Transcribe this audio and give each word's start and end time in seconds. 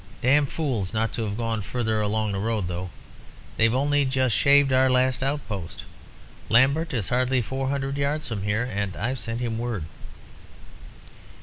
Damned 0.23 0.49
fools, 0.49 0.95
not 0.95 1.13
to 1.13 1.25
have 1.25 1.37
gone 1.37 1.61
further 1.61 2.01
along 2.01 2.31
the 2.31 2.39
road, 2.39 2.67
though. 2.67 2.89
They've 3.55 3.71
only 3.75 4.03
just 4.03 4.35
shaved 4.35 4.73
our 4.73 4.89
last 4.89 5.21
outpost. 5.21 5.83
Lambert 6.49 6.91
is 6.91 7.09
hardly 7.09 7.43
four 7.43 7.67
hundred 7.69 7.97
yards 7.99 8.27
from 8.27 8.41
here. 8.41 8.63
And 8.63 8.95
I've 8.97 9.19
sent 9.19 9.41
him 9.41 9.59
word.' 9.59 9.83